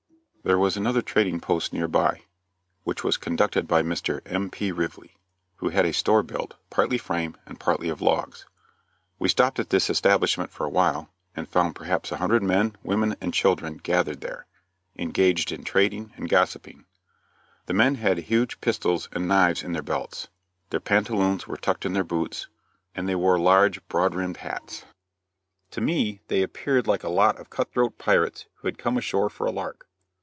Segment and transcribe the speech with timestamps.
[0.43, 2.23] There was another trading post near by,
[2.83, 4.21] which was conducted by Mr.
[4.25, 4.71] M.P.
[4.73, 5.11] Rively,
[5.57, 8.47] who had a store built, partly frame, and partly of logs.
[9.19, 13.17] We stopped at this establishment for a while, and found perhaps a hundred men, women
[13.21, 14.47] and children gathered there,
[14.97, 16.85] engaged in trading and gossipping.
[17.67, 20.27] The men had huge pistols and knives in their belts;
[20.71, 22.47] their pantaloons were tucked in their boots;
[22.95, 24.85] and they wore large broad rimmed hats.
[25.69, 29.29] To me they appeared like a lot of cut throat pirates who had come ashore
[29.29, 29.87] for a lark.